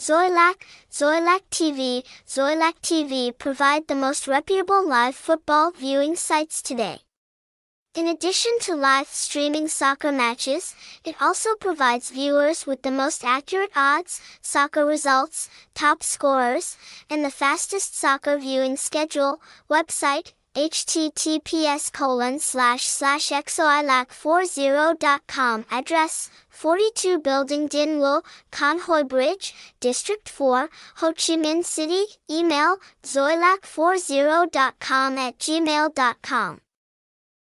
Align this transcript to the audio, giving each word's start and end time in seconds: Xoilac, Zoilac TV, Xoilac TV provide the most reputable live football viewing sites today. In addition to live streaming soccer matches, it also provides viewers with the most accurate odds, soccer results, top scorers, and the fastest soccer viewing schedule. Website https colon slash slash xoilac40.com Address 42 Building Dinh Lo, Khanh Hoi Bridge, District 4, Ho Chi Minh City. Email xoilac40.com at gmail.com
Xoilac, 0.00 0.62
Zoilac 0.90 1.42
TV, 1.50 2.02
Xoilac 2.26 2.80
TV 2.80 3.36
provide 3.36 3.86
the 3.86 3.94
most 3.94 4.26
reputable 4.26 4.82
live 4.88 5.14
football 5.14 5.72
viewing 5.72 6.16
sites 6.16 6.62
today. 6.62 7.00
In 7.94 8.08
addition 8.08 8.52
to 8.60 8.74
live 8.74 9.08
streaming 9.08 9.68
soccer 9.68 10.10
matches, 10.10 10.74
it 11.04 11.20
also 11.20 11.54
provides 11.54 12.08
viewers 12.08 12.66
with 12.66 12.80
the 12.80 12.90
most 12.90 13.26
accurate 13.26 13.72
odds, 13.76 14.22
soccer 14.40 14.86
results, 14.86 15.50
top 15.74 16.02
scorers, 16.02 16.78
and 17.10 17.22
the 17.22 17.30
fastest 17.30 17.94
soccer 17.94 18.38
viewing 18.38 18.78
schedule. 18.78 19.42
Website 19.68 20.32
https 20.54 21.92
colon 21.92 22.38
slash 22.38 22.86
slash 22.86 23.30
xoilac40.com 23.30 25.64
Address 25.70 26.30
42 26.48 27.18
Building 27.18 27.68
Dinh 27.68 28.00
Lo, 28.00 28.22
Khanh 28.52 28.80
Hoi 28.80 29.02
Bridge, 29.04 29.54
District 29.80 30.28
4, 30.28 30.68
Ho 30.96 31.12
Chi 31.12 31.36
Minh 31.36 31.64
City. 31.64 32.18
Email 32.30 32.76
xoilac40.com 33.02 35.18
at 35.18 35.38
gmail.com 35.38 36.60